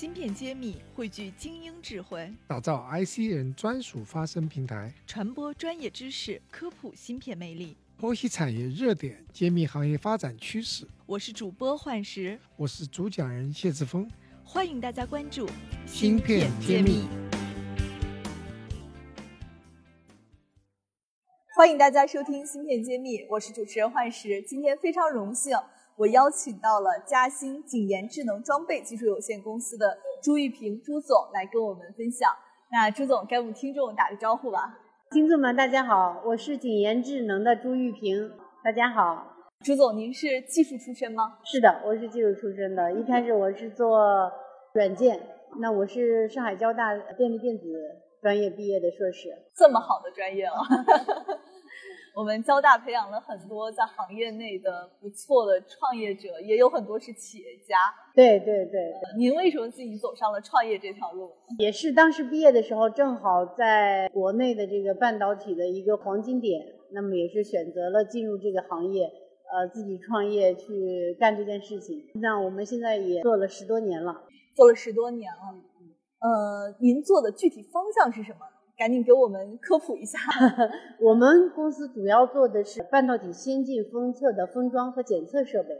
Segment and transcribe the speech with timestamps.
[0.00, 10.88] 芯片揭秘，汇聚精英智慧，打造 IC 人专属发声平台，传播专业知识，科普芯片魅力，剖析产业热点，揭秘行业发展趋势。
[11.04, 14.10] 我是主播幻石，我是主讲人谢志峰，
[14.42, 15.46] 欢迎大家关注
[15.84, 17.06] 芯片揭秘。
[21.54, 24.40] 欢迎大家收听芯片揭秘，我是主持人幻石。
[24.40, 25.54] 今天非常荣幸。
[26.00, 32.26] 我邀请到了嘉兴景研智能装备技术有限公司的朱玉平朱总来跟我们分享。
[32.72, 34.78] 那朱总，给我们听众打个招呼吧。
[35.10, 38.32] 听众们，大家好，我是景研智能的朱玉平。
[38.64, 39.26] 大家好，
[39.62, 41.36] 朱总，您是技术出身吗？
[41.44, 42.90] 是的，我是技术出身的。
[42.94, 44.32] 一开始我是做
[44.72, 45.20] 软件，
[45.60, 47.66] 那我是上海交大电力电子
[48.22, 49.28] 专业毕业的硕士。
[49.54, 50.54] 这么好的专业啊！
[52.14, 57.76] 我们交大培养了很多在行业内的不错的创业者，也有很多是企业家。
[58.14, 61.30] 对对对，您为什么自己走上了创业这条路？
[61.58, 66.60] 也是当时毕业的时候，正好在国内的这个半导体的一个黄金点，
[66.92, 69.04] 那么也是选择了进入这个行业，
[69.52, 71.96] 呃，自己创业去干这件事情。
[72.20, 74.24] 那我们现在也做了十多年了，
[74.56, 75.38] 做了十多年了。
[76.20, 78.40] 呃，您做的具体方向是什么？
[78.80, 80.18] 赶紧给我们科普一下。
[81.04, 85.74] 我们公司主要做的是半导体先进封测的封装和检测设备。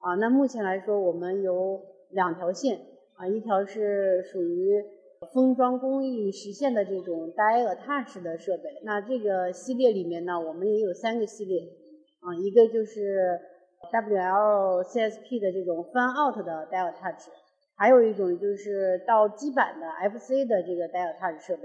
[0.00, 2.78] 啊，那目前来说，我们有两条线。
[3.14, 4.84] 啊，一条是属于
[5.32, 8.82] 封装工艺实现的这种 Die Attach 的设备。
[8.84, 11.62] 那这个系列里面呢，我们也有三个系列。
[12.20, 13.40] 啊，一个就是
[13.90, 17.28] WLCSP 的这种 Fan Out 的 Die Attach，
[17.76, 21.62] 还有一种就是到基板的 FC 的这个 Die Attach 设备。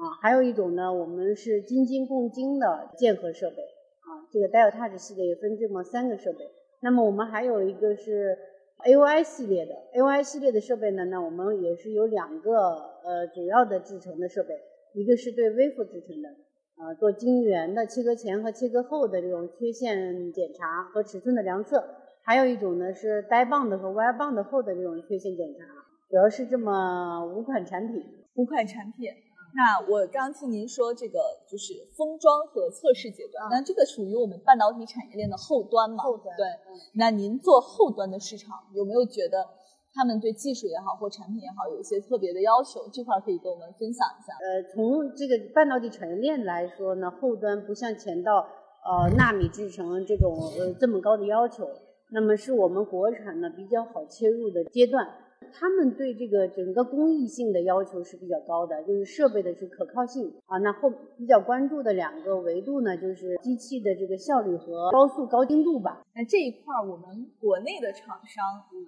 [0.00, 6.38] 啊，还有一种呢，我们是京津共晶的键合设备啊，这个 Delta 系列也分这么三个设备。
[6.80, 8.34] 那么我们还有一个是
[8.82, 12.56] AOI 系列的，AOI 系列的设备呢，那我们也是有两个
[13.04, 14.54] 呃主要的制程的设备，
[14.94, 16.30] 一个是对微幅制程的，
[16.76, 21.84] 啊，做晶圆的切割前和切割后的这种缺陷检查和尺寸的量测，
[22.24, 25.66] 还有一种呢是 Die Bond 和 Wire Bond 后的这种缺陷检查，
[26.08, 28.02] 主要是这么五款产品，
[28.36, 29.12] 五款产品。
[29.54, 31.18] 那我刚听您说这个
[31.50, 36.04] 就是封装和测试阶段，那这个属于我们半导体产业链的后端嘛？
[36.04, 36.46] 后端对。
[36.94, 39.44] 那您做后端的市场，有没有觉得
[39.92, 42.88] 他们对技术也好或产品也好有一些特别的要求？
[42.92, 44.32] 这块可以跟我们分享一下。
[44.38, 48.46] 呃，从这个半导体产业链来说呢，后端不像前道
[48.84, 51.68] 呃纳米制程这种呃这么高的要求，
[52.12, 55.06] 那么是我们国产呢比较好切入的阶段。
[55.52, 60.58] 他们对这个整个工艺性的要求是比较高的，就是设备的是可靠性啊。
[60.58, 66.02] 那后比较关注的两个维度呢，就是机器的这个效率和高速高精度吧。
[66.14, 68.86] 那这一块我们国内的厂商，嗯，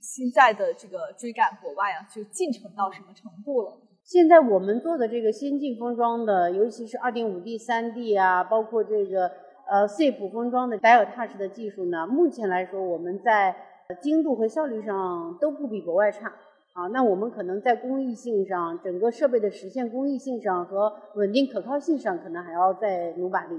[0.00, 3.76] 现在的这个追赶国外啊，就进程到什么程度了？
[4.02, 9.30] 现在我们做的这个先进封装的，尤其是二点五 D、三 D 啊，包括这个
[9.68, 13.56] 呃 C 普封装的 Die Touch 的技术呢，目前来说我们在。
[13.94, 16.32] 精度和效率上都不比国外差
[16.72, 23.54] 啊，那我们可能在工艺性上，整个设备的实现工艺性上和稳定可靠性上，可能还要再努把力。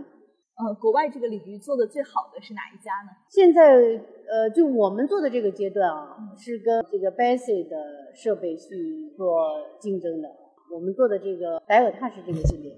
[0.58, 3.12] 呃，国外这个领域做的最好的是哪一家呢？
[3.30, 3.74] 现在
[4.30, 7.78] 呃，就我们做的这个阶段啊，是跟这个 Basic 的
[8.14, 9.48] 设备去做
[9.80, 10.30] 竞争的。
[10.74, 12.76] 我们做的这个白尔塔是这个系列，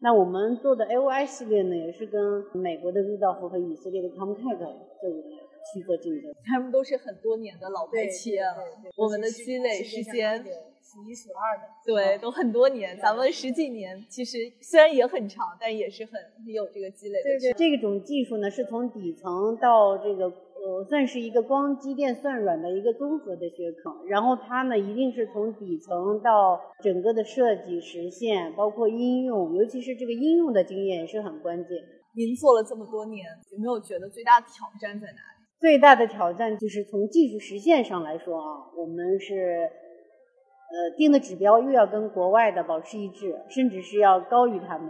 [0.00, 5.49] 那我们做的 AOI 系列呢，也是跟美国的 Rudolph 和以色列的 Comtech 做的。
[5.72, 8.56] 去做竞争，他们都是很多年的老牌企业了。
[8.96, 10.42] 我们的积累时间
[10.82, 12.98] 数一数二的，对，都很多年。
[12.98, 16.14] 咱们十几年，其实虽然也很长，但也是很
[16.46, 17.22] 有这个积累。
[17.22, 24.02] 对对，这种技术呢，是从底层到这个呃，算是一个光机电算软的一个综合的学科。
[24.08, 31.78] 然后它呢，一定是从底层到整个的设计实现，包括应用，尤其是这个应用的经验也是很关键。
[32.16, 35.39] 您做了这么多年，有没有觉得最大的挑战在哪里？
[35.60, 39.68] 最大的挑战就是从技术实现上来说啊，我们是
[40.72, 44.88] 呃定的指标又要跟国外的保持一致，甚至是要高于他们。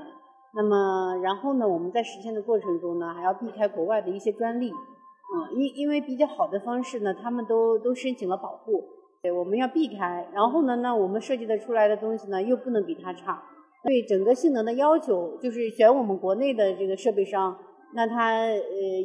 [0.54, 8.84] 那么然后呢，我们在实现的过程中呢，还要避开国外的一些专利，嗯，因因为比较好的方式呢，他们都都申请了保护，
[9.22, 10.28] 对，我们要避开。
[10.32, 13.42] 然后呢，那我们设计的出来的东西呢，又不能比它差，
[13.82, 17.58] 对整个性能的要求，就是选我们国内的这个设备商。
[17.94, 18.56] 那他呃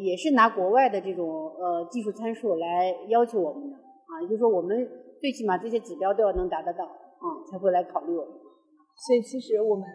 [0.01, 4.87] 也是拿国外的这种呃技术参数来要求我们的啊，也就是说我们
[5.19, 8.33] 最起码这些指标都要能达得到啊，才会来考虑我们。
[8.95, 9.85] 所以其实我们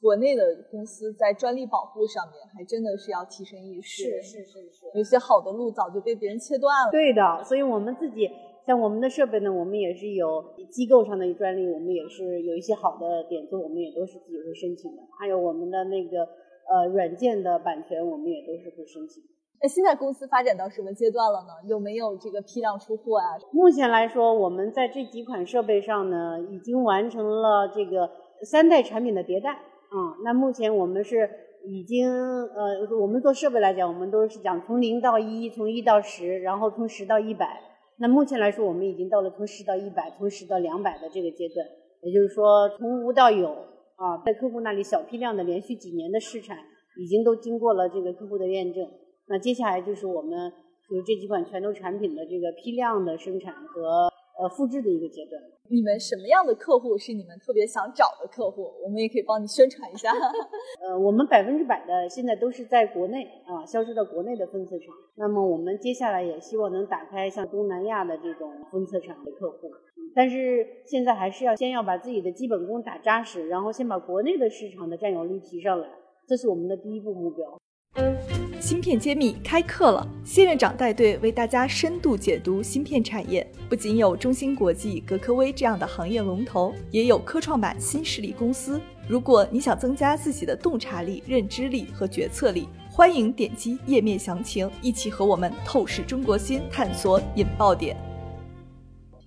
[0.00, 4.04] 国内的公司在专利保护上面还真的是要提升意识。
[4.22, 4.86] 是是是是。
[4.94, 6.92] 有些好的路早就被别人切断了。
[6.92, 8.28] 对的，所以我们自己
[8.66, 15.02] 像我们的设备呢，我们也是有机构上的专利，我们也是有一些好的点子，我们也都是自己会申请的。
[15.18, 16.28] 还有我们的那个
[16.68, 19.22] 呃软件的版权，我们也都是会申请。
[19.62, 21.68] 那现在公司发展到什么阶段了呢？
[21.68, 23.38] 有没有这个批量出货啊？
[23.52, 28.10] 目前来说，我们在这几款设备上呢，已经完成了这个
[28.42, 29.52] 三代产品的迭代。
[29.52, 31.30] 啊，那目前我们是
[31.64, 37.60] 已经呃，我们做设备来讲，我们都是讲从零到一，从一到十，然后从十到一百。
[37.98, 41.64] 那目前来说，我们已经到了从十到一百，从十到两百的这个阶段。
[42.02, 43.56] 也就是说，从无到有
[43.96, 46.58] 啊，在客户那里小批量的连续几年的试产，
[46.96, 48.86] 已经都经过了这个客户的验证。
[49.26, 50.52] 那接下来就是我们
[50.88, 55.40] 就是这几款拳头产品的这个批量的生产和呃复制的一个阶段。
[55.70, 58.64] 你们什么样的客户是你们特别想找的客户？
[58.84, 60.12] 我们也可以帮你宣传一下。
[60.84, 64.88] 呃，我们百分之百的现在都是在国内啊销售到国内的分测厂。
[65.16, 69.70] 那么我们接下来也希望能打开像东南亚的这种分测厂的客户。
[70.16, 75.88] 但是现在还是要先要把自己的基本功打扎实，然后先把国内的市场的占有率提上来，
[76.28, 77.58] 这是我们的第一步目标。
[78.60, 83.46] 芯片揭秘开课了，谢院长带队为大家深度解读芯片产业。
[83.68, 88.80] 不仅有中芯国际、格科微这样的行业龙头，也有科创板新势力公司。
[89.06, 97.94] 如果你想增加自己的洞察力、认知力和决策力，欢迎点击页面详情，一起和我们透视中国芯，探索引爆点。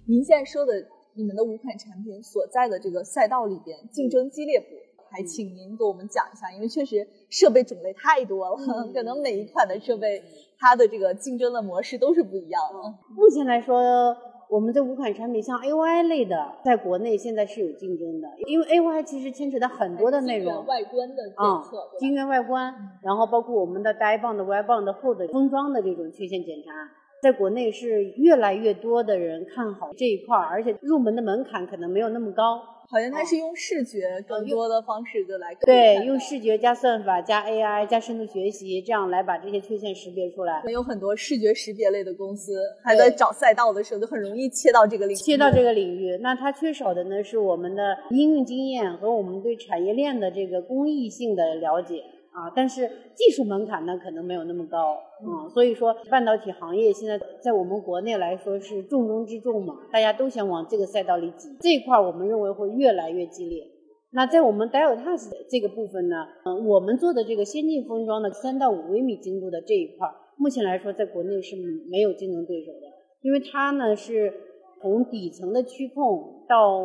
[0.09, 0.73] 您现在说的
[1.15, 4.67] 你们的五款产品所在的这个赛道里边，竞争激烈不？
[5.09, 8.57] 还请您给我们讲一下，因为确实设备种类太多了，
[8.93, 10.21] 可能每一款的设备
[10.59, 12.93] 它的这个竞争的模式都是不一样的。
[13.15, 14.15] 目前来说，
[14.49, 21.35] 我们这五款产品像 AY 类的，在国内现在是有竞争的，因为 AY 其实牵扯到很多的内容，外观的检
[21.69, 26.71] 测，晶圆外观，然后包括我们的 die bond、外 bond 后的封装的这种缺陷检查，
[27.21, 32.61] 在国内是越来越多的人看好这一块，而且入门的门槛可能没有那么高。
[32.89, 40.63] 好像它是用视觉更多的方式就来对，用视觉加算法加 AI 加深度学习，这样来把这些缺陷识别出来。
[40.71, 45.17] 有很多视觉识别类的公司还在找赛道的时候，就很容易切到这个领域。
[45.17, 52.01] 切到这个领域，那它缺少的呢是我们的应用经验和我们对产业链的这个公益性的了解。
[52.37, 54.95] 啊，但是技术门槛呢可能没有那么高，
[55.25, 63.63] 嗯，所以说半导体行业现在在我们国内来说是重中之重嘛，大家都想往这个赛道里挤，这一块我们认为会越来越激烈。
[64.11, 65.17] 那在我们 Delta
[65.49, 70.07] 这个部分呢，嗯，我们做的这个先进封装的三到五微米精度的这一块，
[70.37, 71.55] 目前来说在国内是
[71.89, 72.85] 没有竞争对手的，
[73.23, 74.31] 因为它呢是
[74.79, 76.77] 从底层的区控到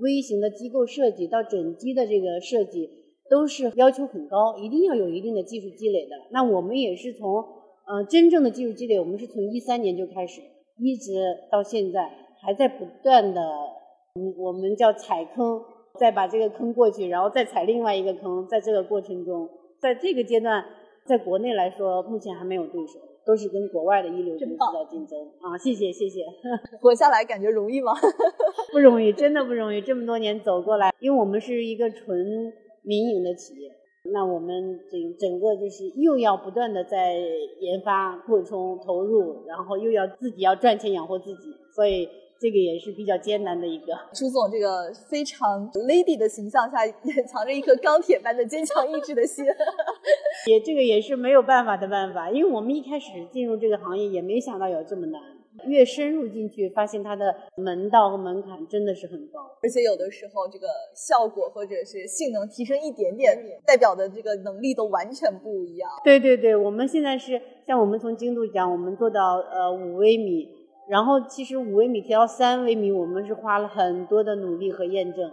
[0.00, 3.02] 微型的机构设计到整机的这个设计。
[3.30, 6.10] 都是要求很高，一定要有一定的技术积累的。
[6.30, 7.36] 那我们也是从，
[7.86, 10.42] 呃，真正的技术积累，我们是从一三年就开始，
[10.78, 11.12] 一直
[11.50, 12.10] 到现在
[12.42, 13.40] 还在不断的，
[14.14, 15.62] 嗯，我们叫踩坑，
[15.98, 18.46] 再把这个坑过去，然后再踩另外一个坑。
[18.46, 19.48] 在这个过程中，
[19.80, 20.62] 在这个阶段，
[21.06, 25.18] 在国内来说，目前还没有对手，都是跟国外的一流公司在竞争。
[25.40, 26.24] 啊，谢谢谢谢。
[26.80, 27.94] 活下来感觉容易吗？
[28.70, 29.80] 不容易，真的不容易。
[29.80, 32.52] 这么多年走过来，因为我们是一个纯。
[32.84, 33.70] 民营的企业，
[34.12, 37.14] 那我们整整个就是又要不断的在
[37.60, 42.06] 研发扩充投入，然后又要自己要赚钱养活自己，所以
[42.38, 43.94] 这个也是比较艰难的一个。
[44.12, 46.94] 朱总这个非常 lady 的形象下，掩
[47.26, 49.44] 藏着一颗钢铁般的坚强意志的心。
[50.46, 55.22] 也这个也是没有办法的办法，因为我们一开始进入这个行业也没想到有这么难。
[55.66, 65.88] 越深入进去，发现它的门道和门槛真的是很高，而且有的时候这个效果或者是性能提升一点点，代表的这个能力都完全不一样。
[66.04, 70.48] 对对对，我们现在是像我们从精度讲，我们做到呃五微米，
[70.88, 75.30] 然后其实五微米提到三微米，我们是花了很多的努力和验证。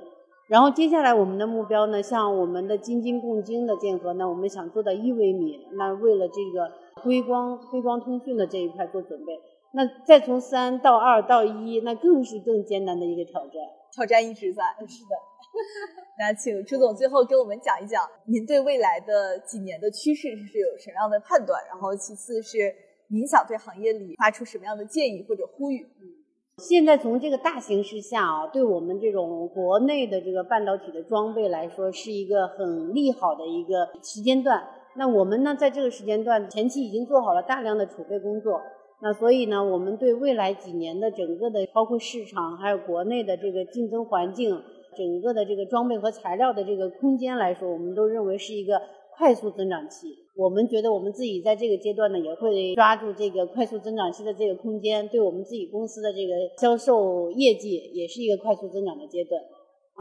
[0.47, 6.69] 然后接下来我们的目标呢，像我们的晶晶共晶的键合呢，我们想做到一微米，那为了这个
[7.01, 9.39] 硅光硅光通讯的这一块做准备。
[9.73, 13.53] 那再从三到二到一，那更是更艰难的一个挑战。
[13.93, 15.15] 挑战一直在，是的。
[16.17, 21.61] 那请朱总最后给我们讲一讲，您对未来的几年的趋势是有什么样的判断？
[21.67, 22.73] 然后其次是
[23.09, 25.83] 您想对行业里发出什么样的建议或者呼吁？
[25.83, 26.07] 嗯，
[26.57, 34.65] 现在从这个大形势下啊，对我们这种国内的这个半导体的装备来说，是一个很利好的一个时间段。
[34.95, 38.61] 那我们呢，在这个时间段前期已经做好了大量的储备工作。
[39.03, 44.49] 那所以呢，我们对未来几年的整个的包括市场，还有国内的这个竞争环境，
[44.95, 48.79] 整个的这个装备和材料的这个空间来说，我们都认为是一个
[49.17, 50.07] 快速增长期。
[50.37, 59.41] 我们觉得我们自己在这个阶段呢，也会抓住这个快速增长期的这个空间，对我们自己公司的这个销售业绩也是一个快速增长的阶段。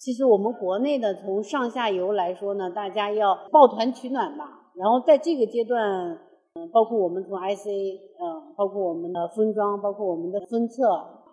[0.05, 4.71] 其实我们国内的从上下游来说呢，大家要抱团取暖吧。
[4.77, 6.17] 然后在这个阶段，
[6.61, 7.67] 嗯，包括我们从 IC，
[8.21, 10.85] 嗯，包括我们的封装，包括我们的封测，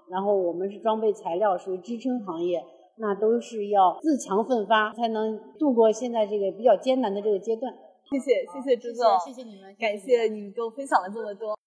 [0.10, 2.64] 然后我们是装备材料，属于支撑行业，
[2.96, 7.74] 那都是要自强奋发，才能度过现在这个比较艰难的这个阶段。
[8.10, 11.58] 谢谢，谢谢朱总，谢谢你们，感谢你们给我分享了这么多。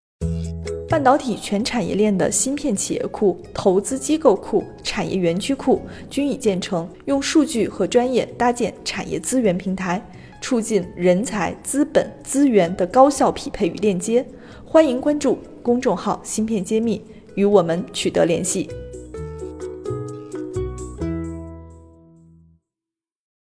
[0.88, 10.02] 半导体全产业链的芯片企业库、投资机构库、产业园区库均已建成，用数据和专业搭建产业资源平台，
[10.40, 14.24] 促进人才、资本、资源的高效匹配与链接。
[14.64, 17.02] 欢迎关注公众号“芯片揭秘”，
[17.34, 18.68] 与我们取得联系。